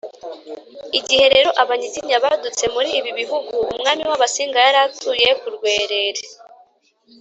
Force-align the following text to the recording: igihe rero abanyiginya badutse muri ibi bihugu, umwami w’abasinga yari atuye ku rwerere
igihe 0.99 1.25
rero 1.33 1.49
abanyiginya 1.61 2.17
badutse 2.25 2.63
muri 2.75 2.89
ibi 2.99 3.11
bihugu, 3.19 3.55
umwami 3.75 4.03
w’abasinga 4.09 4.57
yari 4.65 4.79
atuye 4.87 5.29
ku 5.39 5.47
rwerere 5.55 6.23